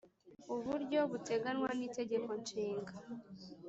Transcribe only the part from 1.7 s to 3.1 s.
n Itegeko Nshinga